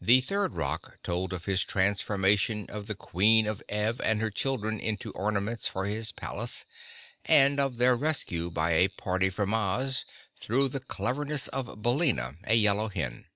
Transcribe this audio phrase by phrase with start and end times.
[0.00, 4.80] The third rock told of his transformation of the Queen of Ev and her children
[4.80, 6.64] into ornaments for his palace
[7.24, 10.04] and of their rescue by a party from Oz,
[10.34, 13.26] through the cleverness of Billina, a yellow hen.